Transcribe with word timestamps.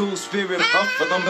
school 0.00 0.16
spirit, 0.16 0.62
for 0.62 1.04
them. 1.04 1.20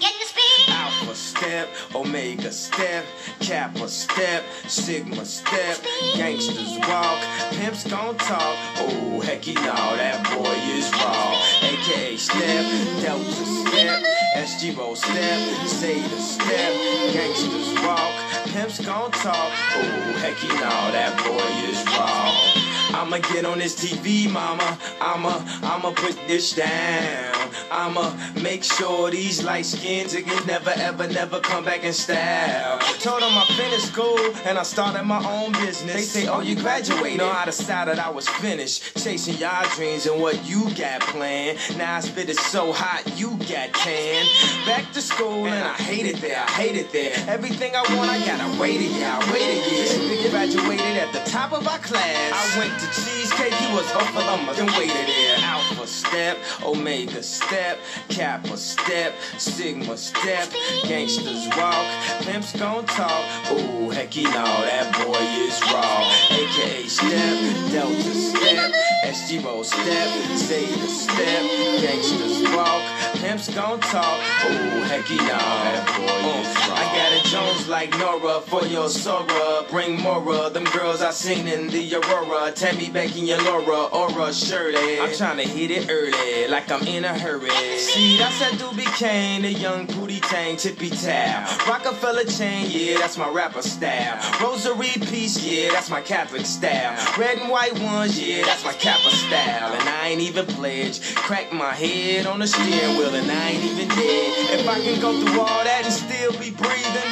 Get 0.00 0.12
the 0.18 0.24
speed. 0.24 0.68
Alpha 0.68 1.14
step, 1.14 1.68
Omega 1.94 2.50
step, 2.50 3.04
Kappa 3.40 3.88
step, 3.88 4.42
Sigma 4.68 5.22
step, 5.26 5.76
gangsters 6.16 6.78
walk, 6.88 7.18
pimps 7.50 7.84
gon' 7.84 8.16
talk. 8.16 8.56
Oh, 8.78 9.20
hecky 9.22 9.54
no, 9.54 9.96
that 10.00 10.24
boy 10.32 10.56
is 10.72 10.90
raw. 10.92 11.36
AKA 11.60 12.16
step, 12.16 12.64
Delta 13.02 13.44
step, 13.44 14.02
SGRho 14.36 14.96
step, 14.96 15.66
Zeta 15.68 16.18
step, 16.18 16.72
gangsters 17.12 17.74
walk, 17.84 18.14
pimps 18.46 18.80
gon' 18.80 19.10
talk. 19.10 19.52
Oh, 19.76 20.14
hecky 20.24 20.48
no, 20.48 20.74
that 20.96 21.12
boy 21.18 21.68
is 21.68 21.84
raw. 21.98 22.73
I'ma 22.94 23.18
get 23.18 23.44
on 23.44 23.58
this 23.58 23.74
TV, 23.74 24.30
mama. 24.30 24.78
I'ma, 25.00 25.42
I'ma 25.62 25.90
put 25.90 26.16
this 26.28 26.54
down. 26.54 27.33
I'ma 27.74 28.14
make 28.40 28.62
sure 28.62 29.10
these 29.10 29.42
light 29.42 29.66
skins 29.66 30.14
again 30.14 30.46
never, 30.46 30.70
ever, 30.76 31.08
never 31.08 31.40
come 31.40 31.64
back 31.64 31.82
in 31.82 31.92
style. 31.92 32.78
Told 33.00 33.20
them 33.20 33.36
I 33.36 33.44
finished 33.56 33.86
school 33.86 34.18
and 34.46 34.56
I 34.56 34.62
started 34.62 35.02
my 35.02 35.18
own 35.26 35.52
business. 35.52 35.92
They 35.92 36.02
say, 36.02 36.28
oh, 36.28 36.40
you 36.40 36.54
graduated. 36.54 37.18
No, 37.18 37.28
I 37.28 37.44
decided 37.44 37.98
I 37.98 38.10
was 38.10 38.28
finished. 38.28 38.96
Chasing 39.02 39.36
y'all 39.38 39.66
dreams 39.74 40.06
and 40.06 40.22
what 40.22 40.46
you 40.48 40.70
got 40.76 41.00
planned. 41.00 41.58
Now 41.76 41.96
I 41.96 42.00
spit 42.00 42.28
it 42.28 42.36
so 42.36 42.72
hot, 42.72 43.02
you 43.18 43.30
got 43.50 43.74
tan. 43.74 44.24
Back 44.66 44.92
to 44.92 45.02
school 45.02 45.46
and 45.46 45.64
I 45.64 45.74
hate 45.74 46.06
it 46.06 46.20
there, 46.20 46.38
I 46.38 46.50
hate 46.52 46.76
it 46.76 46.92
there. 46.92 47.12
Everything 47.28 47.74
I 47.74 47.82
want, 47.96 48.08
I 48.08 48.24
gotta 48.24 48.60
wait 48.60 48.78
a 48.78 48.84
year, 48.84 49.10
I 49.10 49.18
wait 49.32 49.50
a 49.50 49.58
year. 49.74 49.86
Nigga 50.08 50.30
graduated 50.30 50.96
at 50.96 51.12
the 51.12 51.28
top 51.28 51.52
of 51.52 51.66
our 51.66 51.78
class. 51.78 52.30
I 52.32 52.58
went 52.58 52.72
to 52.78 52.86
cheesecake, 52.86 53.52
he 53.52 53.74
was 53.74 53.90
up 53.92 54.06
for 54.14 54.22
the 54.22 54.62
and 54.62 54.70
waited 54.78 54.94
there. 54.94 55.63
Alpha 55.84 55.92
step, 55.92 56.38
Omega 56.64 57.22
step, 57.22 57.78
Kappa 58.08 58.56
step, 58.56 59.12
Sigma 59.36 59.98
step, 59.98 60.48
gangsters 60.84 61.46
walk, 61.58 61.84
pimps 62.22 62.58
gon' 62.58 62.86
talk. 62.86 63.52
Ooh, 63.52 63.92
hecky 63.92 64.24
no, 64.24 64.44
that 64.64 64.88
boy 65.04 65.20
is 65.44 65.60
raw. 65.68 66.08
AKA 66.30 66.88
step, 66.88 67.36
Delta 67.70 68.14
step, 68.14 68.72
SGRho 69.12 69.62
step, 69.62 70.38
Zeta 70.38 70.88
step, 70.88 71.42
gangsters 71.82 72.40
walk, 72.56 72.82
pimps 73.24 73.54
gon' 73.54 73.80
talk. 73.80 74.20
Ooh, 74.44 74.84
hecky 74.84 75.16
no, 75.16 75.38
that 75.64 75.84
boy 75.96 76.04
uh, 76.04 76.40
is. 76.40 76.64
I 76.68 76.84
got 76.94 77.12
it 77.12 77.24
Jones 77.24 77.68
like 77.68 77.90
Nora 77.98 78.40
for 78.42 78.66
your 78.66 78.88
Sora. 78.90 79.64
Bring 79.70 80.00
Mora, 80.02 80.50
them 80.50 80.64
girls 80.64 81.00
I 81.00 81.10
seen 81.10 81.48
in 81.48 81.68
the 81.68 81.94
Aurora. 81.96 82.52
Tammy, 82.52 82.90
Becky, 82.90 83.30
and 83.30 83.42
Laura, 83.44 83.84
Aura, 83.84 84.32
Shirley. 84.32 85.00
I'm 85.00 85.14
trying 85.14 85.38
to 85.38 85.48
hit 85.48 85.70
it 85.70 85.88
early, 85.90 86.48
like 86.48 86.70
I'm 86.70 86.86
in 86.86 87.04
a 87.04 87.18
hurry. 87.18 87.48
See, 87.78 88.18
that's 88.18 88.38
that 88.40 88.52
Doobie 88.52 88.94
Kane, 88.98 89.42
the 89.42 89.52
young 89.52 89.86
booty 89.86 90.20
tang, 90.20 90.56
tippy 90.56 90.90
towel. 90.90 91.48
Rockefeller 91.66 92.24
chain, 92.24 92.66
yeah, 92.70 92.98
that's 92.98 93.16
my 93.16 93.30
rapper 93.30 93.62
style. 93.62 94.20
Rosary 94.42 94.92
piece, 95.08 95.42
yeah, 95.42 95.72
that's 95.72 95.88
my 95.88 96.02
Catholic 96.02 96.44
style. 96.44 96.94
Red 97.18 97.38
and 97.38 97.50
white 97.50 97.78
ones, 97.80 98.20
yeah, 98.20 98.44
that's 98.44 98.64
my 98.64 98.74
Kappa 98.74 99.10
style. 99.10 99.72
And 99.72 99.88
I 99.88 100.08
ain't 100.08 100.20
even 100.20 100.46
pledged. 100.46 101.02
Crack 101.14 101.52
my 101.52 101.72
head 101.72 102.26
on 102.26 102.40
the 102.40 102.46
steering 102.46 102.98
wheel, 102.98 103.13
and 103.14 103.30
I 103.30 103.50
ain't 103.50 103.64
even 103.64 103.88
dead. 103.88 104.60
If 104.60 104.68
I 104.68 104.80
can 104.80 105.00
go 105.00 105.12
through 105.20 105.40
all 105.40 105.64
that 105.64 105.82
and 105.84 105.92
still 105.92 106.32
be 106.32 106.50
breathing, 106.50 107.10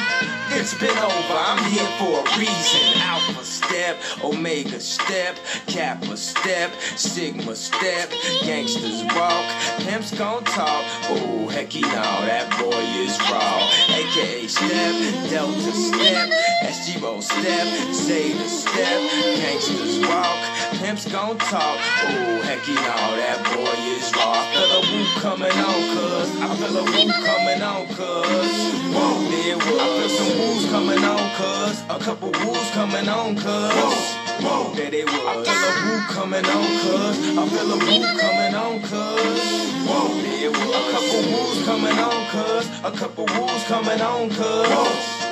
it's 0.51 0.73
been 0.77 0.97
over. 0.97 1.35
I'm 1.39 1.63
here 1.71 1.87
for 1.97 2.19
a 2.19 2.37
reason. 2.37 3.01
Alpha 3.01 3.43
step, 3.43 3.97
Omega 4.23 4.79
step, 4.79 5.37
Kappa 5.67 6.17
step, 6.17 6.71
Sigma 6.95 7.55
step, 7.55 8.11
gangsters 8.41 9.03
walk, 9.15 9.45
pimps 9.79 10.11
gon' 10.17 10.43
talk. 10.43 10.83
Oh, 11.09 11.47
hecky 11.49 11.81
no, 11.81 12.05
that 12.27 12.51
boy 12.59 12.83
is 12.99 13.17
raw. 13.31 13.63
AKA 13.95 14.47
step, 14.47 14.93
Delta 15.29 15.71
step, 15.71 16.29
SGRho 16.67 17.23
step, 17.23 17.93
Zeta 17.93 18.49
step, 18.49 19.01
gangsters 19.39 19.99
walk, 20.07 20.37
pimps 20.79 21.09
gon' 21.11 21.37
talk. 21.37 21.79
Oh, 22.03 22.41
hecky 22.43 22.75
no, 22.75 23.17
that 23.17 23.32
boy 23.55 23.77
is. 23.93 24.11
I 24.15 24.41
feel 24.51 24.71
a 24.77 24.81
woo 24.81 25.05
coming 25.21 25.57
on, 25.69 25.79
cuz. 25.93 26.29
I 26.41 26.49
feel 26.57 26.77
a 26.77 26.83
woo 26.83 27.07
coming 27.29 27.61
on, 27.61 27.87
cuz. 27.87 28.51
Whoa, 28.93 29.29
there 29.29 29.57
was. 29.57 29.79
I 29.79 29.87
feel 29.97 30.09
some 30.09 30.33
woos 30.39 30.65
coming 30.69 31.03
on, 31.03 31.23
cuz. 31.37 31.75
A 31.89 31.97
couple 31.99 32.31
woos 32.31 32.69
coming 32.71 33.07
on, 33.07 33.35
cuz. 33.35 34.01
Whoa, 34.43 34.73
there 34.75 34.91
they 34.91 35.03
was. 35.03 35.13
I 35.13 35.43
feel 35.45 35.63
a 35.69 35.73
woo 35.85 35.99
coming 36.17 36.45
on, 36.45 36.65
cuz. 36.83 37.17
I 37.37 37.43
feel 37.53 37.69
a 37.71 37.77
woo 37.77 38.01
coming 38.23 38.55
on, 38.55 38.73
cuz. 38.81 39.63
Whoa, 39.87 40.07
there 40.23 40.51
was. 40.51 40.73
A 40.79 40.91
couple 40.93 41.21
woos 41.31 41.59
coming 41.65 41.99
on, 41.99 42.19
cuz. 42.33 42.65
A 42.83 42.91
couple 42.91 43.25
woos 43.25 43.63
coming 43.65 44.01
on, 44.01 44.29
cuz. 44.29 44.67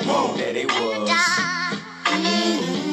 Whoa, 0.06 0.36
there 0.38 0.54
they 0.54 0.66
was. 0.66 1.10
In 2.12 2.91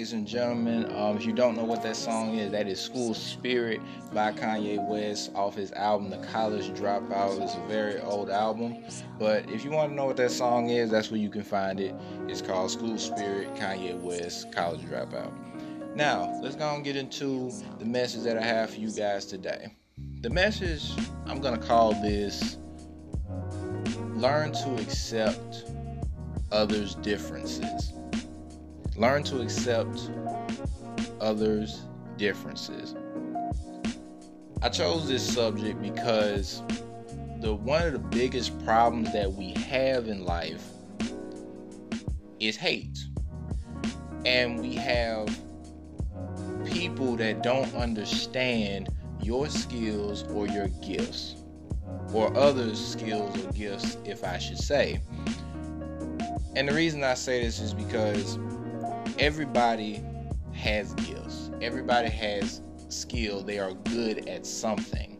ladies 0.00 0.14
and 0.14 0.26
gentlemen. 0.26 0.90
Um, 0.96 1.18
if 1.18 1.26
you 1.26 1.34
don't 1.34 1.58
know 1.58 1.64
what 1.64 1.82
that 1.82 1.94
song 1.94 2.38
is, 2.38 2.50
that 2.52 2.66
is 2.66 2.80
School 2.80 3.12
Spirit 3.12 3.82
by 4.14 4.32
Kanye 4.32 4.82
West 4.88 5.30
off 5.34 5.54
his 5.54 5.72
album 5.72 6.08
The 6.08 6.16
College 6.28 6.70
Dropout. 6.70 7.38
It's 7.42 7.54
a 7.54 7.66
very 7.68 8.00
old 8.00 8.30
album. 8.30 8.82
But 9.18 9.50
if 9.50 9.62
you 9.62 9.70
want 9.70 9.90
to 9.90 9.94
know 9.94 10.06
what 10.06 10.16
that 10.16 10.30
song 10.30 10.70
is, 10.70 10.90
that's 10.90 11.10
where 11.10 11.20
you 11.20 11.28
can 11.28 11.42
find 11.42 11.80
it. 11.80 11.94
It's 12.28 12.40
called 12.40 12.70
School 12.70 12.96
Spirit, 12.96 13.54
Kanye 13.56 14.00
West, 14.00 14.50
College 14.52 14.80
Dropout. 14.80 15.34
Now, 15.94 16.40
let's 16.42 16.56
go 16.56 16.74
and 16.74 16.82
get 16.82 16.96
into 16.96 17.52
the 17.78 17.84
message 17.84 18.22
that 18.22 18.38
I 18.38 18.42
have 18.42 18.70
for 18.70 18.80
you 18.80 18.90
guys 18.90 19.26
today. 19.26 19.76
The 20.22 20.30
message, 20.30 20.92
I'm 21.26 21.42
going 21.42 21.60
to 21.60 21.66
call 21.66 21.92
this 21.92 22.56
Learn 24.14 24.52
to 24.52 24.76
Accept 24.76 25.70
Others' 26.50 26.94
Differences. 26.94 27.92
Learn 29.00 29.22
to 29.22 29.40
accept 29.40 30.10
others' 31.22 31.84
differences. 32.18 32.94
I 34.60 34.68
chose 34.68 35.08
this 35.08 35.26
subject 35.26 35.80
because 35.80 36.62
the 37.40 37.54
one 37.54 37.80
of 37.80 37.94
the 37.94 37.98
biggest 37.98 38.62
problems 38.62 39.10
that 39.14 39.32
we 39.32 39.52
have 39.52 40.06
in 40.06 40.26
life 40.26 40.62
is 42.40 42.58
hate. 42.58 42.98
And 44.26 44.60
we 44.60 44.74
have 44.74 45.34
people 46.66 47.16
that 47.16 47.42
don't 47.42 47.74
understand 47.74 48.90
your 49.22 49.48
skills 49.48 50.24
or 50.24 50.46
your 50.46 50.68
gifts 50.82 51.36
or 52.12 52.36
others' 52.36 52.86
skills 52.86 53.42
or 53.42 53.50
gifts, 53.52 53.96
if 54.04 54.24
I 54.24 54.36
should 54.36 54.58
say. 54.58 55.00
And 56.54 56.68
the 56.68 56.74
reason 56.74 57.02
I 57.02 57.14
say 57.14 57.42
this 57.42 57.60
is 57.60 57.72
because 57.72 58.38
everybody 59.20 60.02
has 60.54 60.94
gifts. 60.94 61.50
Everybody 61.60 62.08
has 62.08 62.62
skill. 62.88 63.42
They 63.42 63.58
are 63.58 63.74
good 63.74 64.26
at 64.30 64.46
something. 64.46 65.18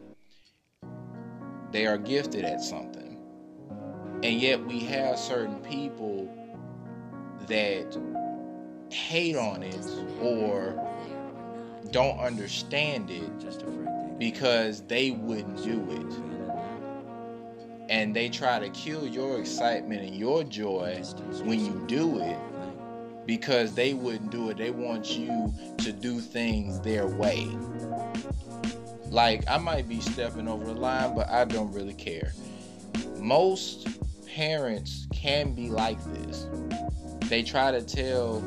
They 1.70 1.86
are 1.86 1.98
gifted 1.98 2.46
at 2.46 2.62
something. 2.62 3.18
And 4.22 4.40
yet 4.40 4.66
we 4.66 4.80
have 4.80 5.18
certain 5.18 5.60
people 5.60 6.34
that 7.46 7.98
hate 8.90 9.36
on 9.36 9.62
it 9.62 9.86
or 10.18 10.82
don't 11.90 12.18
understand 12.18 13.10
it 13.10 14.18
because 14.18 14.80
they 14.82 15.10
wouldn't 15.10 15.62
do 15.62 15.86
it. 15.90 16.06
And 17.90 18.16
they 18.16 18.30
try 18.30 18.60
to 18.60 18.70
kill 18.70 19.06
your 19.06 19.38
excitement 19.38 20.00
and 20.02 20.14
your 20.14 20.42
joy 20.42 21.02
when 21.44 21.62
you 21.62 21.84
do 21.86 22.20
it 22.20 22.38
because 23.26 23.74
they 23.74 23.94
wouldn't 23.94 24.30
do 24.30 24.50
it. 24.50 24.56
They 24.56 24.70
want 24.70 25.16
you 25.16 25.52
to 25.78 25.92
do 25.92 26.20
things 26.20 26.80
their 26.80 27.06
way. 27.06 27.48
Like, 29.06 29.48
I 29.48 29.58
might 29.58 29.88
be 29.88 30.00
stepping 30.00 30.48
over 30.48 30.64
the 30.64 30.74
line, 30.74 31.14
but 31.14 31.28
I 31.28 31.44
don't 31.44 31.72
really 31.72 31.94
care. 31.94 32.32
Most 33.18 33.88
parents 34.26 35.06
can 35.12 35.52
be 35.52 35.68
like 35.68 36.02
this. 36.14 36.46
They 37.28 37.42
try 37.42 37.70
to 37.70 37.82
tell 37.82 38.40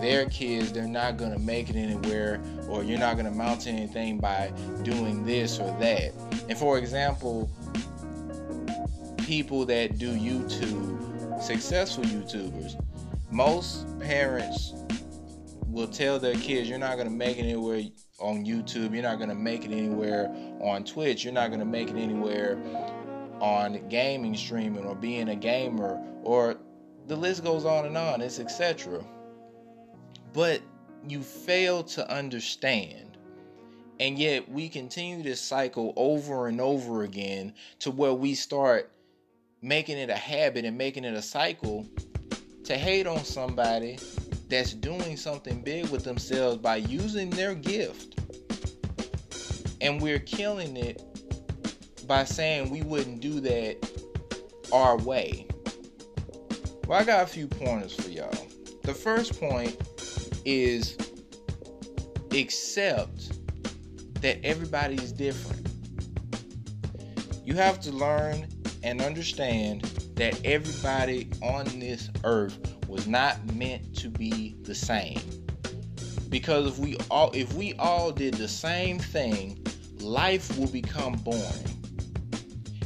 their 0.00 0.26
kids 0.26 0.72
they're 0.72 0.86
not 0.86 1.16
going 1.16 1.32
to 1.32 1.38
make 1.38 1.70
it 1.70 1.76
anywhere 1.76 2.42
or 2.68 2.84
you're 2.84 2.98
not 2.98 3.14
going 3.14 3.26
to 3.26 3.32
mount 3.32 3.66
anything 3.66 4.18
by 4.18 4.52
doing 4.82 5.24
this 5.24 5.58
or 5.58 5.74
that. 5.80 6.12
And 6.48 6.58
for 6.58 6.76
example, 6.76 7.50
people 9.18 9.64
that 9.66 9.98
do 9.98 10.12
YouTube 10.14 11.42
successful 11.42 12.04
YouTubers. 12.04 12.83
Most 13.34 13.98
parents 13.98 14.74
will 15.66 15.88
tell 15.88 16.20
their 16.20 16.36
kids, 16.36 16.68
you're 16.68 16.78
not 16.78 16.94
going 16.94 17.08
to 17.08 17.12
make 17.12 17.36
it 17.36 17.40
anywhere 17.40 17.82
on 18.20 18.46
YouTube. 18.46 18.94
You're 18.94 19.02
not 19.02 19.16
going 19.16 19.28
to 19.28 19.34
make 19.34 19.64
it 19.64 19.72
anywhere 19.72 20.32
on 20.60 20.84
Twitch. 20.84 21.24
You're 21.24 21.32
not 21.32 21.48
going 21.48 21.58
to 21.58 21.66
make 21.66 21.90
it 21.90 21.96
anywhere 21.96 22.62
on 23.40 23.88
gaming 23.88 24.36
streaming 24.36 24.84
or 24.84 24.94
being 24.94 25.30
a 25.30 25.34
gamer 25.34 26.00
or 26.22 26.58
the 27.08 27.16
list 27.16 27.42
goes 27.42 27.64
on 27.64 27.86
and 27.86 27.98
on. 27.98 28.20
It's 28.20 28.38
etc. 28.38 29.04
But 30.32 30.62
you 31.08 31.20
fail 31.20 31.82
to 31.82 32.08
understand. 32.08 33.18
And 33.98 34.16
yet 34.16 34.48
we 34.48 34.68
continue 34.68 35.24
this 35.24 35.40
cycle 35.40 35.92
over 35.96 36.46
and 36.46 36.60
over 36.60 37.02
again 37.02 37.54
to 37.80 37.90
where 37.90 38.14
we 38.14 38.36
start 38.36 38.92
making 39.60 39.98
it 39.98 40.08
a 40.08 40.14
habit 40.14 40.64
and 40.64 40.78
making 40.78 41.02
it 41.02 41.14
a 41.14 41.22
cycle 41.22 41.88
to 42.64 42.76
hate 42.76 43.06
on 43.06 43.24
somebody 43.24 43.98
that's 44.48 44.72
doing 44.74 45.16
something 45.16 45.60
big 45.62 45.88
with 45.88 46.04
themselves 46.04 46.58
by 46.58 46.76
using 46.76 47.30
their 47.30 47.54
gift. 47.54 48.20
And 49.80 50.00
we're 50.00 50.20
killing 50.20 50.76
it 50.76 51.02
by 52.06 52.24
saying 52.24 52.70
we 52.70 52.82
wouldn't 52.82 53.20
do 53.20 53.40
that 53.40 53.76
our 54.72 54.96
way. 54.98 55.46
Well, 56.86 56.98
I 56.98 57.04
got 57.04 57.22
a 57.24 57.26
few 57.26 57.46
pointers 57.46 57.94
for 57.94 58.10
y'all. 58.10 58.30
The 58.82 58.94
first 58.94 59.38
point 59.38 59.76
is 60.44 60.96
accept 62.32 63.32
that 64.20 64.44
everybody 64.44 64.96
is 64.96 65.12
different. 65.12 65.68
You 67.44 67.54
have 67.54 67.80
to 67.80 67.92
learn 67.92 68.46
and 68.82 69.00
understand 69.00 69.90
that 70.16 70.40
everybody 70.44 71.28
on 71.42 71.64
this 71.78 72.10
earth 72.24 72.58
was 72.88 73.06
not 73.06 73.54
meant 73.54 73.96
to 73.96 74.08
be 74.08 74.56
the 74.62 74.74
same. 74.74 75.20
Because 76.28 76.66
if 76.66 76.78
we 76.78 76.96
all 77.10 77.30
if 77.32 77.52
we 77.54 77.74
all 77.74 78.12
did 78.12 78.34
the 78.34 78.48
same 78.48 78.98
thing, 78.98 79.64
life 80.00 80.56
will 80.58 80.68
become 80.68 81.14
boring. 81.14 81.74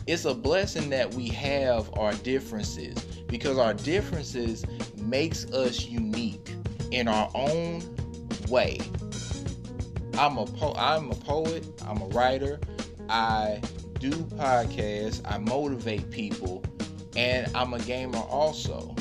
It's 0.07 0.25
a 0.25 0.35
blessing 0.35 0.89
that 0.91 1.13
we 1.15 1.29
have 1.29 1.91
our 1.99 2.15
differences 2.15 2.99
because 3.29 3.59
our 3.59 3.75
differences 3.75 4.65
makes 4.97 5.45
us 5.53 5.87
unique 5.87 6.51
in 6.91 7.09
our 7.09 7.31
own 7.35 7.83
way. 8.49 8.81
I'm 10.15 10.39
a 10.39 10.47
po- 10.47 10.75
I'm 10.77 11.11
a 11.11 11.15
poet, 11.15 11.67
I'm 11.87 12.01
a 12.03 12.07
writer, 12.07 12.59
I 13.09 13.61
do 14.01 14.11
podcasts, 14.11 15.21
I 15.31 15.39
motivate 15.39 16.11
people, 16.11 16.65
and 17.19 17.51
I'm 17.57 17.75
a 17.75 17.81
gamer 17.81 18.19
also. 18.19 18.95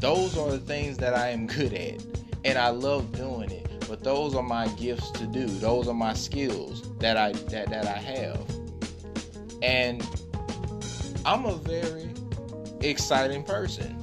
Those 0.00 0.36
are 0.36 0.50
the 0.50 0.58
things 0.58 0.98
that 0.98 1.14
I 1.14 1.28
am 1.28 1.46
good 1.58 1.72
at, 1.72 2.04
and 2.44 2.58
I 2.58 2.68
love 2.68 3.12
doing 3.12 3.50
it. 3.50 3.60
But 3.88 4.02
those 4.02 4.34
are 4.34 4.42
my 4.42 4.66
gifts 4.68 5.10
to 5.12 5.26
do. 5.26 5.46
Those 5.46 5.86
are 5.86 5.94
my 5.94 6.14
skills 6.14 6.82
that 6.98 7.16
I 7.16 7.32
that, 7.32 7.70
that 7.70 7.86
I 7.86 7.98
have. 7.98 8.44
And 9.62 10.04
I'm 11.24 11.44
a 11.44 11.54
very 11.54 12.10
exciting 12.80 13.44
person. 13.44 14.00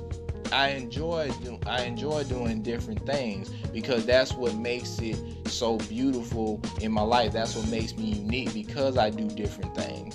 I 0.53 0.69
enjoy 0.69 1.31
do, 1.43 1.59
I 1.65 1.83
enjoy 1.83 2.23
doing 2.25 2.61
different 2.61 3.05
things 3.05 3.49
because 3.73 4.05
that's 4.05 4.33
what 4.33 4.55
makes 4.55 4.99
it 4.99 5.17
so 5.47 5.77
beautiful 5.77 6.61
in 6.79 6.91
my 6.91 7.01
life. 7.01 7.33
That's 7.33 7.55
what 7.55 7.67
makes 7.67 7.97
me 7.97 8.13
unique 8.13 8.53
because 8.53 8.97
I 8.97 9.09
do 9.09 9.27
different 9.29 9.75
things 9.75 10.10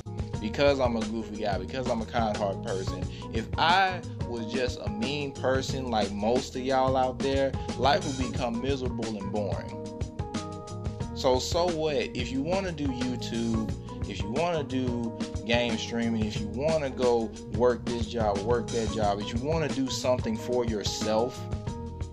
because 0.51 0.79
I'm 0.79 0.95
a 0.95 1.01
goofy 1.01 1.43
guy, 1.43 1.59
because 1.59 1.91
I'm 1.91 2.01
a 2.01 2.07
kind 2.07 2.37
hearted 2.37 2.63
person. 2.63 3.05
If 3.33 3.49
I 3.59 4.01
was 4.29 4.47
just 4.53 4.79
a 4.79 4.89
mean 4.89 5.33
person 5.33 5.91
like 5.91 6.13
most 6.13 6.55
of 6.55 6.63
y'all 6.63 6.97
out 6.97 7.19
there, 7.19 7.51
life 7.79 8.07
would 8.07 8.31
become 8.31 8.63
miserable 8.63 9.07
and 9.07 9.33
boring. 9.33 9.83
So, 11.17 11.41
so 11.41 11.67
what? 11.67 11.97
If 11.97 12.31
you 12.31 12.43
want 12.43 12.65
to 12.67 12.73
do 12.73 12.87
YouTube, 12.87 13.73
if 14.09 14.23
you 14.23 14.31
want 14.31 14.57
to 14.57 14.63
do 14.85 15.19
game 15.47 15.77
streaming, 15.79 16.25
if 16.25 16.41
you 16.41 16.47
want 16.47 16.85
to 16.85 16.91
go 16.91 17.25
work 17.57 17.85
this 17.85 18.07
job, 18.07 18.39
work 18.39 18.69
that 18.69 18.93
job, 18.93 19.19
if 19.19 19.35
you 19.35 19.41
want 19.45 19.69
to 19.69 19.75
do 19.75 19.91
something 19.91 20.37
for 20.37 20.65
yourself, 20.65 21.41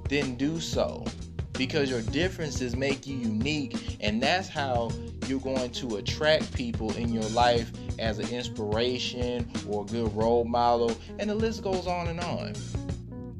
then 0.09 0.33
do 0.38 0.59
so. 0.59 1.06
Because 1.53 1.88
your 1.88 2.01
differences 2.01 2.75
make 2.75 3.06
you 3.06 3.15
unique, 3.15 3.97
and 4.01 4.24
that's 4.24 4.47
how 4.47 4.89
you're 5.27 5.39
going 5.39 5.69
to 5.71 5.97
attract 5.97 6.51
people 6.56 6.91
in 6.95 7.13
your 7.13 7.24
life 7.25 7.71
as 8.00 8.19
an 8.19 8.30
inspiration 8.30 9.50
or 9.68 9.84
a 9.84 9.86
good 9.86 10.16
role 10.16 10.45
model, 10.45 10.95
and 11.19 11.30
the 11.30 11.36
list 11.36 11.63
goes 11.63 11.88
on 11.88 12.07
and 12.07 12.19
on. 12.19 12.54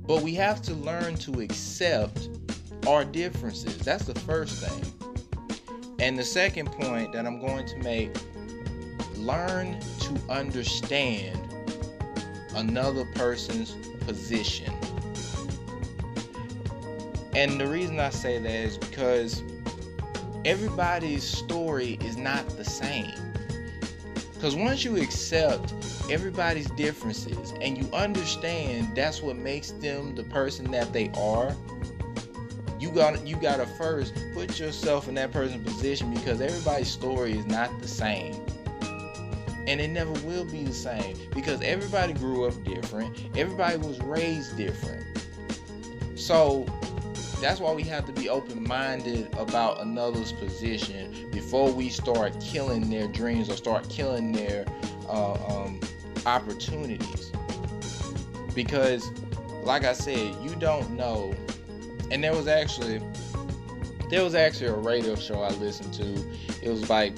But 0.05 0.21
we 0.21 0.33
have 0.35 0.61
to 0.63 0.73
learn 0.73 1.15
to 1.15 1.41
accept 1.41 2.29
our 2.88 3.05
differences. 3.05 3.77
That's 3.77 4.05
the 4.05 4.19
first 4.21 4.63
thing. 4.63 4.94
And 6.00 6.19
the 6.19 6.23
second 6.23 6.71
point 6.71 7.13
that 7.13 7.25
I'm 7.25 7.39
going 7.39 7.65
to 7.67 7.77
make 7.77 8.11
learn 9.15 9.79
to 10.00 10.19
understand 10.29 11.39
another 12.55 13.05
person's 13.15 13.71
position. 14.05 14.73
And 17.35 17.59
the 17.59 17.67
reason 17.67 18.00
I 18.00 18.09
say 18.09 18.38
that 18.38 18.51
is 18.51 18.77
because 18.77 19.41
everybody's 20.45 21.23
story 21.23 21.97
is 22.01 22.17
not 22.17 22.47
the 22.57 22.65
same. 22.65 23.32
Because 24.43 24.57
once 24.57 24.83
you 24.83 24.97
accept 24.97 25.73
everybody's 26.11 26.69
differences 26.71 27.53
and 27.61 27.77
you 27.77 27.89
understand 27.93 28.93
that's 28.93 29.21
what 29.21 29.37
makes 29.37 29.71
them 29.71 30.15
the 30.15 30.23
person 30.23 30.69
that 30.71 30.91
they 30.91 31.09
are, 31.15 31.55
you 32.77 32.91
got 32.91 33.25
you 33.25 33.37
got 33.37 33.55
to 33.55 33.65
first 33.65 34.13
put 34.33 34.59
yourself 34.59 35.07
in 35.07 35.15
that 35.15 35.31
person's 35.31 35.63
position 35.63 36.13
because 36.13 36.41
everybody's 36.41 36.89
story 36.89 37.31
is 37.31 37.45
not 37.45 37.69
the 37.79 37.87
same. 37.87 38.35
And 39.65 39.79
it 39.79 39.91
never 39.91 40.11
will 40.27 40.43
be 40.43 40.63
the 40.63 40.73
same 40.73 41.15
because 41.33 41.61
everybody 41.61 42.11
grew 42.11 42.45
up 42.45 42.65
different. 42.65 43.17
Everybody 43.37 43.77
was 43.77 43.97
raised 44.01 44.57
different. 44.57 45.05
So 46.15 46.65
that's 47.43 47.59
why 47.59 47.73
we 47.73 47.83
have 47.83 48.05
to 48.05 48.13
be 48.13 48.29
open-minded 48.29 49.27
about 49.37 49.81
another's 49.81 50.31
position 50.31 51.29
before 51.31 51.69
we 51.69 51.89
start 51.89 52.39
killing 52.39 52.89
their 52.89 53.05
dreams 53.09 53.49
or 53.49 53.57
start 53.57 53.87
killing 53.89 54.31
their 54.31 54.65
uh, 55.09 55.33
um, 55.33 55.77
opportunities. 56.25 57.31
Because 58.55 59.12
like 59.63 59.83
i 59.83 59.91
said 59.91 60.33
you 60.41 60.55
don't 60.57 60.89
know. 60.91 61.35
And 62.12 62.23
there 62.23 62.33
was 62.33 62.47
actually 62.47 63.01
there 64.09 64.23
was 64.23 64.35
actually 64.35 64.67
a 64.67 64.75
radio 64.75 65.15
show 65.15 65.41
i 65.41 65.50
listened 65.55 65.93
to. 65.95 66.65
It 66.65 66.69
was 66.69 66.89
like 66.89 67.13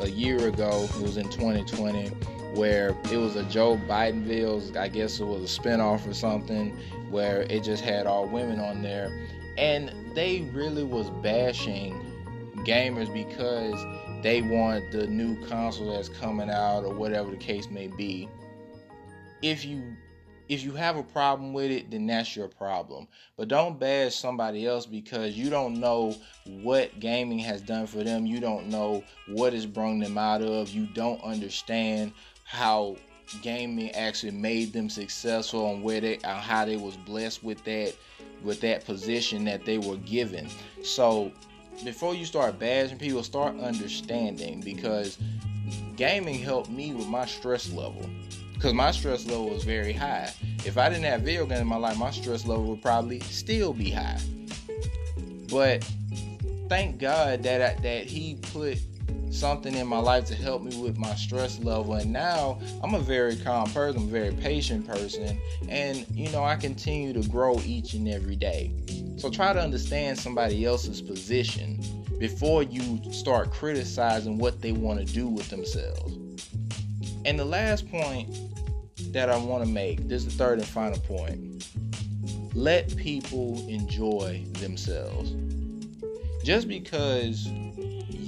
a 0.00 0.08
year 0.08 0.46
ago. 0.46 0.88
It 0.94 1.02
was 1.02 1.16
in 1.16 1.28
2020 1.28 2.10
where 2.54 2.96
it 3.12 3.18
was 3.18 3.36
a 3.36 3.42
joe 3.44 3.76
bidenville 3.86 4.74
i 4.78 4.88
guess 4.88 5.20
it 5.20 5.24
was 5.26 5.42
a 5.42 5.60
spinoff 5.60 6.08
or 6.08 6.14
something 6.14 6.74
where 7.10 7.42
it 7.50 7.62
just 7.62 7.84
had 7.84 8.06
all 8.06 8.26
women 8.26 8.58
on 8.58 8.80
there 8.80 9.12
and 9.58 9.92
they 10.14 10.42
really 10.52 10.84
was 10.84 11.08
bashing 11.22 11.94
gamers 12.64 13.12
because 13.12 13.74
they 14.22 14.42
want 14.42 14.90
the 14.92 15.06
new 15.06 15.36
console 15.46 15.94
that's 15.94 16.08
coming 16.08 16.50
out 16.50 16.84
or 16.84 16.94
whatever 16.94 17.30
the 17.30 17.36
case 17.36 17.70
may 17.70 17.86
be. 17.88 18.28
If 19.42 19.64
you 19.64 19.96
if 20.48 20.62
you 20.62 20.72
have 20.72 20.96
a 20.96 21.02
problem 21.02 21.52
with 21.52 21.70
it 21.70 21.90
then 21.90 22.06
that's 22.06 22.36
your 22.36 22.48
problem. 22.48 23.08
But 23.36 23.48
don't 23.48 23.78
bash 23.78 24.14
somebody 24.14 24.66
else 24.66 24.86
because 24.86 25.36
you 25.36 25.50
don't 25.50 25.80
know 25.80 26.14
what 26.46 26.98
gaming 27.00 27.38
has 27.40 27.60
done 27.60 27.86
for 27.86 28.02
them. 28.04 28.26
You 28.26 28.40
don't 28.40 28.68
know 28.68 29.02
what 29.28 29.52
has 29.52 29.66
brought 29.66 30.00
them 30.00 30.18
out 30.18 30.42
of. 30.42 30.70
You 30.70 30.86
don't 30.94 31.22
understand 31.22 32.12
how 32.44 32.96
gaming 33.42 33.90
actually 33.92 34.32
made 34.32 34.72
them 34.72 34.88
successful 34.88 35.72
and 35.72 35.82
where 35.82 36.00
they 36.00 36.14
and 36.16 36.40
how 36.40 36.64
they 36.64 36.76
was 36.76 36.96
blessed 36.96 37.42
with 37.42 37.62
that 37.64 37.94
with 38.42 38.60
that 38.60 38.84
position 38.84 39.44
that 39.44 39.64
they 39.64 39.78
were 39.78 39.96
given. 39.98 40.48
So 40.82 41.32
before 41.84 42.14
you 42.14 42.24
start 42.24 42.58
bashing 42.58 42.98
people, 42.98 43.22
start 43.22 43.58
understanding 43.58 44.60
because 44.60 45.18
gaming 45.96 46.38
helped 46.38 46.70
me 46.70 46.92
with 46.92 47.06
my 47.06 47.26
stress 47.26 47.72
level. 47.72 48.08
Because 48.54 48.72
my 48.72 48.90
stress 48.90 49.26
level 49.26 49.50
was 49.50 49.64
very 49.64 49.92
high. 49.92 50.32
If 50.64 50.78
I 50.78 50.88
didn't 50.88 51.04
have 51.04 51.22
video 51.22 51.44
games 51.44 51.60
in 51.60 51.66
my 51.66 51.76
life, 51.76 51.98
my 51.98 52.10
stress 52.10 52.46
level 52.46 52.64
would 52.66 52.82
probably 52.82 53.20
still 53.20 53.74
be 53.74 53.90
high. 53.90 54.18
But 55.50 55.86
thank 56.68 56.98
God 56.98 57.42
that 57.42 57.60
I, 57.60 57.80
that 57.82 58.06
He 58.06 58.36
put 58.36 58.78
something 59.30 59.74
in 59.74 59.86
my 59.86 59.98
life 59.98 60.24
to 60.26 60.34
help 60.34 60.62
me 60.62 60.80
with 60.80 60.98
my 60.98 61.14
stress 61.14 61.58
level. 61.60 61.94
And 61.94 62.12
now 62.12 62.58
I'm 62.82 62.94
a 62.94 63.00
very 63.00 63.36
calm 63.36 63.70
person, 63.70 64.02
I'm 64.02 64.08
a 64.08 64.10
very 64.10 64.32
patient 64.32 64.86
person, 64.86 65.40
and 65.68 66.06
you 66.10 66.30
know, 66.30 66.44
I 66.44 66.56
continue 66.56 67.12
to 67.12 67.28
grow 67.28 67.60
each 67.64 67.94
and 67.94 68.08
every 68.08 68.36
day. 68.36 68.72
So 69.16 69.30
try 69.30 69.52
to 69.52 69.60
understand 69.60 70.18
somebody 70.18 70.64
else's 70.64 71.00
position 71.02 71.80
before 72.18 72.62
you 72.62 73.00
start 73.12 73.50
criticizing 73.50 74.38
what 74.38 74.62
they 74.62 74.72
want 74.72 75.06
to 75.06 75.12
do 75.12 75.28
with 75.28 75.48
themselves. 75.50 76.16
And 77.24 77.38
the 77.38 77.44
last 77.44 77.90
point 77.90 78.34
that 79.12 79.30
I 79.30 79.36
want 79.36 79.64
to 79.64 79.70
make. 79.70 80.08
This 80.08 80.26
is 80.26 80.36
the 80.36 80.44
third 80.44 80.58
and 80.58 80.68
final 80.68 80.98
point. 80.98 81.66
Let 82.54 82.94
people 82.96 83.66
enjoy 83.68 84.44
themselves. 84.54 85.34
Just 86.44 86.68
because 86.68 87.48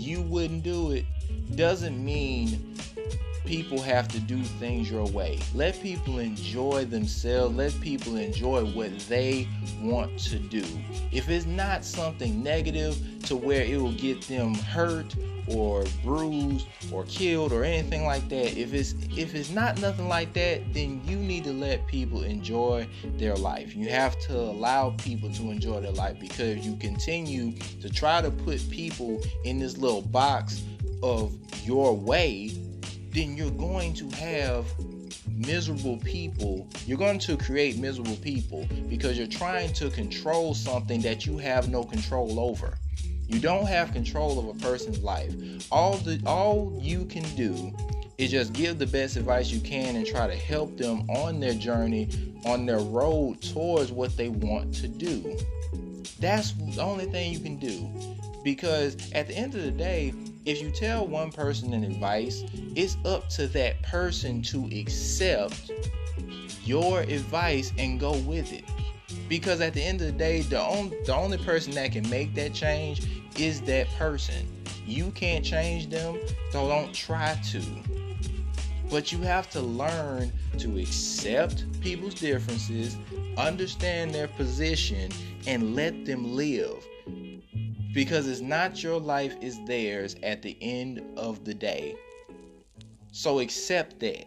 you 0.09 0.23
wouldn't 0.23 0.62
do 0.62 0.93
it 0.93 1.05
doesn't 1.55 2.03
mean 2.03 2.75
people 3.49 3.81
have 3.81 4.07
to 4.09 4.21
do 4.21 4.43
things 4.43 4.90
your 4.90 5.07
way. 5.07 5.38
Let 5.55 5.81
people 5.81 6.19
enjoy 6.19 6.85
themselves. 6.85 7.57
Let 7.57 7.81
people 7.81 8.17
enjoy 8.17 8.67
what 8.67 8.97
they 9.09 9.49
want 9.81 10.19
to 10.25 10.38
do. 10.38 10.62
If 11.12 11.31
it's 11.31 11.47
not 11.47 11.83
something 11.83 12.43
negative 12.43 12.99
to 13.23 13.37
where 13.37 13.62
it 13.62 13.81
will 13.81 13.95
get 13.95 14.21
them 14.28 14.52
hurt 14.52 15.17
or 15.47 15.87
bruised 16.05 16.67
or 16.93 17.05
killed 17.05 17.55
or 17.55 17.64
anything 17.64 18.05
like 18.05 18.28
that, 18.28 18.55
if 18.55 18.75
it's 18.75 18.95
if 19.17 19.35
it's 19.35 19.49
not 19.49 19.81
nothing 19.81 20.09
like 20.09 20.35
that, 20.35 20.75
then 20.75 21.00
you 21.07 21.17
need 21.17 21.45
to 21.45 21.52
let 21.55 21.87
people 21.87 22.25
enjoy 22.25 22.87
their 23.17 23.35
life. 23.35 23.75
You 23.75 23.88
have 23.88 24.19
to 24.26 24.37
allow 24.38 24.90
people 24.90 25.33
to 25.33 25.50
enjoy 25.50 25.81
their 25.81 25.93
life 25.93 26.21
because 26.21 26.67
you 26.67 26.76
continue 26.76 27.57
to 27.81 27.88
try 27.88 28.21
to 28.21 28.31
put 28.31 28.69
people 28.69 29.23
in 29.45 29.59
this 29.59 29.78
little 29.78 30.02
box 30.02 30.62
of 31.02 31.33
your 31.64 31.97
way 31.97 32.50
then 33.19 33.37
you're 33.37 33.51
going 33.51 33.93
to 33.93 34.09
have 34.11 34.65
miserable 35.27 35.97
people. 35.99 36.69
You're 36.87 36.99
going 36.99 37.19
to 37.21 37.37
create 37.37 37.77
miserable 37.77 38.15
people 38.17 38.69
because 38.89 39.19
you're 39.19 39.27
trying 39.27 39.73
to 39.75 39.91
control 39.91 40.55
something 40.55 41.01
that 41.01 41.27
you 41.27 41.37
have 41.39 41.69
no 41.69 41.83
control 41.83 42.39
over. 42.39 42.79
You 43.27 43.41
don't 43.41 43.67
have 43.67 43.93
control 43.93 44.39
of 44.39 44.57
a 44.57 44.59
person's 44.61 45.01
life. 45.01 45.35
All 45.73 45.97
the 45.97 46.23
all 46.27 46.79
you 46.81 47.07
can 47.07 47.25
do 47.35 47.73
is 48.19 48.31
just 48.31 48.53
give 48.53 48.79
the 48.79 48.87
best 48.87 49.17
advice 49.17 49.51
you 49.51 49.61
can 49.61 49.97
and 49.97 50.07
try 50.07 50.29
to 50.29 50.37
help 50.37 50.77
them 50.77 51.11
on 51.11 51.41
their 51.41 51.55
journey, 51.55 52.09
on 52.47 52.67
their 52.67 52.79
road 52.81 53.43
towards 53.43 53.91
what 53.91 54.17
they 54.17 54.29
want 54.29 54.73
to 54.77 54.87
do. 54.87 55.37
That's 56.21 56.53
the 56.53 56.83
only 56.83 57.07
thing 57.07 57.33
you 57.33 57.41
can 57.41 57.57
do. 57.57 57.89
Because 58.45 58.97
at 59.13 59.27
the 59.27 59.37
end 59.37 59.57
of 59.57 59.63
the 59.63 59.73
day, 59.73 60.15
if 60.49 60.62
you 60.62 60.71
tell 60.71 61.07
one 61.07 61.31
person 61.31 61.75
an 61.75 61.85
advice, 61.85 62.43
it's 62.75 62.97
up 63.05 63.28
to 63.28 63.47
that 63.49 63.83
person 63.83 64.40
to 64.40 64.64
accept 64.73 65.71
your 66.64 67.00
advice 67.00 67.71
and 67.76 68.00
go 68.00 68.17
with 68.21 68.55
it. 68.55 68.64
Because 69.28 69.61
at 69.61 69.75
the 69.75 69.83
end 69.83 70.00
of 70.00 70.07
the 70.07 70.12
day, 70.14 70.40
the 70.40 70.59
only 70.59 70.97
the 71.05 71.14
only 71.14 71.37
person 71.37 71.75
that 71.75 71.93
can 71.93 72.09
make 72.09 72.35
that 72.35 72.55
change 72.55 73.07
is 73.38 73.61
that 73.62 73.88
person. 73.99 74.49
You 74.87 75.11
can't 75.11 75.45
change 75.45 75.90
them, 75.90 76.19
so 76.50 76.67
don't 76.67 76.95
try 76.95 77.38
to. 77.50 77.62
But 78.90 79.12
you 79.12 79.19
have 79.19 79.50
to 79.50 79.61
learn 79.61 80.33
to 80.57 80.78
accept 80.78 81.67
people's 81.83 82.14
differences, 82.14 82.97
understand 83.37 84.12
their 84.12 84.28
position, 84.28 85.12
and 85.47 85.76
let 85.76 86.07
them 86.07 86.35
live 86.35 86.83
because 87.92 88.28
it's 88.28 88.40
not 88.40 88.83
your 88.83 89.00
life, 89.00 89.37
it's 89.40 89.59
theirs 89.66 90.16
at 90.23 90.42
the 90.42 90.57
end 90.61 91.02
of 91.16 91.45
the 91.45 91.54
day. 91.54 91.97
So 93.12 93.40
accept 93.40 93.99
that 94.00 94.26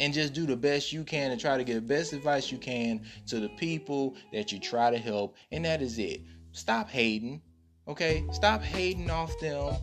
and 0.00 0.14
just 0.14 0.32
do 0.32 0.46
the 0.46 0.56
best 0.56 0.92
you 0.92 1.04
can 1.04 1.30
and 1.30 1.40
try 1.40 1.58
to 1.58 1.64
get 1.64 1.74
the 1.74 1.80
best 1.80 2.12
advice 2.12 2.50
you 2.50 2.58
can 2.58 3.02
to 3.26 3.38
the 3.38 3.50
people 3.50 4.16
that 4.32 4.50
you 4.50 4.58
try 4.58 4.90
to 4.90 4.98
help, 4.98 5.36
and 5.52 5.64
that 5.64 5.82
is 5.82 5.98
it. 5.98 6.22
Stop 6.52 6.88
hating, 6.88 7.40
okay? 7.86 8.24
Stop 8.32 8.62
hating 8.62 9.10
off 9.10 9.38
them 9.40 9.74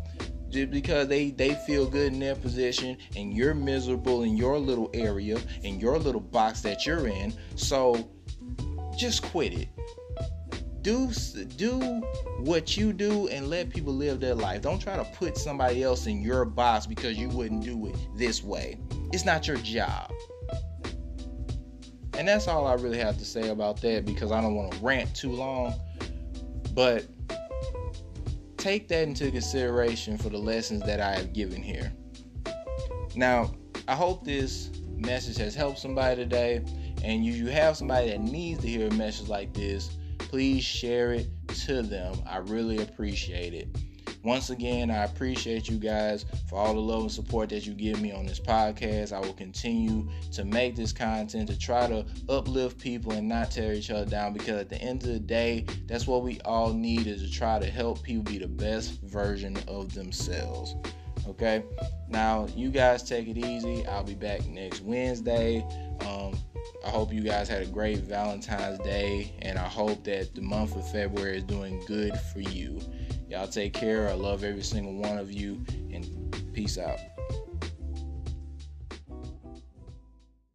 just 0.50 0.72
because 0.72 1.08
they 1.08 1.30
they 1.32 1.54
feel 1.54 1.86
good 1.86 2.14
in 2.14 2.20
their 2.20 2.36
position 2.36 2.98
and 3.16 3.34
you're 3.34 3.54
miserable 3.54 4.24
in 4.24 4.38
your 4.38 4.58
little 4.58 4.90
area 4.94 5.38
in 5.64 5.80
your 5.80 6.00
little 6.00 6.22
box 6.22 6.62
that 6.62 6.86
you're 6.86 7.08
in. 7.08 7.34
So 7.56 8.10
just 8.98 9.24
quit 9.24 9.54
it 9.54 9.68
do 10.82 11.12
do 11.56 11.80
what 12.40 12.78
you 12.78 12.94
do 12.94 13.28
and 13.28 13.50
let 13.50 13.70
people 13.70 13.94
live 13.94 14.20
their 14.20 14.36
life. 14.36 14.62
Don't 14.62 14.80
try 14.80 14.96
to 14.96 15.04
put 15.16 15.38
somebody 15.38 15.84
else 15.84 16.08
in 16.08 16.22
your 16.22 16.46
box 16.46 16.86
because 16.86 17.18
you 17.18 17.30
wouldn't 17.30 17.64
do 17.64 17.88
it 17.88 17.96
this 18.16 18.44
way. 18.44 18.78
It's 19.12 19.26
not 19.26 19.48
your 19.48 19.58
job. 19.58 20.12
And 22.18 22.28
that's 22.28 22.48
all 22.48 22.66
I 22.66 22.74
really 22.74 22.98
have 22.98 23.18
to 23.20 23.26
say 23.26 23.50
about 23.50 23.80
that 23.82 24.06
because 24.06 24.32
I 24.32 24.42
don't 24.42 24.56
want 24.56 24.74
to 24.74 24.80
rant 24.80 25.16
too 25.16 25.32
long. 25.32 25.76
But 26.74 27.06
take 28.58 28.88
that 28.88 29.04
into 29.04 29.30
consideration 29.30 30.18
for 30.18 30.30
the 30.30 30.38
lessons 30.38 30.82
that 30.84 31.00
I 31.00 31.16
have 31.16 31.34
given 31.34 31.62
here. 31.62 31.94
Now, 33.16 33.52
I 33.88 33.96
hope 33.96 34.26
this 34.26 34.72
message 34.96 35.38
has 35.38 35.56
helped 35.56 35.80
somebody 35.80 36.16
today. 36.16 36.64
And 37.04 37.24
you, 37.24 37.34
you 37.34 37.48
have 37.48 37.78
somebody 37.78 38.10
that 38.10 38.22
needs 38.22 38.62
to 38.62 38.68
hear 38.68 38.88
a 38.88 38.94
message 38.94 39.28
like 39.28 39.54
this, 39.54 39.98
please 40.28 40.64
share 40.64 41.14
it 41.14 41.28
to 41.66 41.82
them. 41.82 42.16
I 42.28 42.38
really 42.38 42.80
appreciate 42.80 43.54
it. 43.54 43.68
Once 44.24 44.50
again, 44.50 44.92
I 44.92 45.06
appreciate 45.06 45.70
you 45.70 45.78
guys 45.78 46.26
for 46.50 46.58
all 46.60 46.74
the 46.74 46.82
love 46.82 47.02
and 47.02 47.12
support 47.12 47.50
that 47.50 47.66
you 47.66 47.74
give 47.74 48.02
me 48.02 48.12
on 48.12 48.26
this 48.26 48.40
podcast. 48.40 49.14
I 49.14 49.20
will 49.20 49.34
continue 49.34 50.10
to 50.34 50.44
make 50.44 50.76
this 50.76 50.92
content 50.92 51.48
to 51.48 51.58
try 51.58 51.88
to 51.88 52.06
uplift 52.28 52.78
people 52.78 53.14
and 53.14 53.30
not 53.30 53.52
tear 53.52 53.74
each 53.74 53.90
other 53.90 54.06
down 54.06 54.34
because 54.34 54.60
at 54.60 54.70
the 54.70 54.82
end 54.82 55.04
of 55.04 55.10
the 55.10 55.20
day, 55.20 55.66
that's 55.86 56.08
what 56.08 56.24
we 56.24 56.42
all 56.42 56.74
need 56.74 57.08
is 57.08 57.22
to 57.22 57.32
try 57.32 57.58
to 57.60 57.68
help 57.68 58.04
people 58.04 58.24
be 58.24 58.38
the 58.38 58.48
best 58.48 59.00
version 59.04 59.58
of 59.68 59.94
themselves. 59.94 60.76
Okay, 61.28 61.64
now 62.10 62.48
you 62.56 62.70
guys 62.70 63.04
take 63.04 63.28
it 63.28 63.38
easy. 63.38 63.86
I'll 63.86 64.04
be 64.04 64.16
back 64.16 64.46
next 64.48 64.82
Wednesday. 64.82 65.66
I 66.86 66.90
hope 66.90 67.12
you 67.12 67.22
guys 67.22 67.50
had 67.50 67.62
a 67.62 67.66
great 67.66 68.00
Valentine's 68.00 68.80
Day, 68.80 69.34
and 69.42 69.58
I 69.58 69.68
hope 69.68 70.04
that 70.06 70.34
the 70.36 70.42
month 70.42 70.76
of 70.76 70.90
February 70.92 71.38
is 71.38 71.44
doing 71.44 71.84
good 71.88 72.18
for 72.34 72.40
you. 72.40 72.80
Y'all 73.30 73.48
take 73.48 73.74
care. 73.74 74.08
I 74.10 74.14
love 74.14 74.44
every 74.44 74.64
single 74.64 74.94
one 74.94 75.18
of 75.18 75.32
you, 75.32 75.64
and 75.92 76.08
peace 76.54 76.78
out. 76.78 77.00